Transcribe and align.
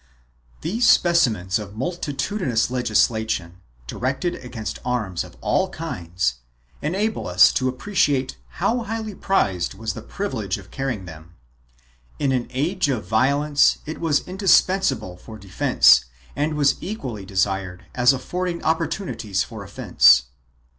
1 0.61 0.61
These 0.61 0.89
specimens 0.89 1.59
of 1.59 1.75
multitudinous 1.75 2.71
legislation, 2.71 3.61
directed 3.85 4.33
against 4.33 4.79
arms 4.83 5.23
of 5.23 5.37
all 5.41 5.69
kinds, 5.69 6.39
enable 6.81 7.27
us 7.27 7.53
to 7.53 7.69
appreciate 7.69 8.35
how 8.57 8.79
highly 8.79 9.13
prized 9.13 9.75
was 9.75 9.93
the 9.93 10.01
privilege 10.01 10.57
of 10.57 10.71
carrying 10.71 11.05
them. 11.05 11.35
In 12.17 12.31
an 12.31 12.47
age 12.49 12.89
of 12.89 13.05
violence 13.05 13.77
it 13.85 13.99
was 14.01 14.27
indispensable 14.27 15.17
for 15.17 15.37
defence 15.37 16.05
and 16.35 16.55
was 16.55 16.77
equally 16.81 17.23
desired 17.23 17.85
as 17.93 18.11
affording 18.11 18.63
opportunities 18.63 19.43
for 19.43 19.63
offence. 19.63 20.23